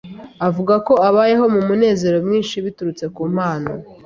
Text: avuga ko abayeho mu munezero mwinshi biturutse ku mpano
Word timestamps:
avuga 0.47 0.73
ko 0.87 0.93
abayeho 1.07 1.45
mu 1.53 1.61
munezero 1.67 2.17
mwinshi 2.25 2.55
biturutse 2.65 3.05
ku 3.15 3.21
mpano 3.33 3.71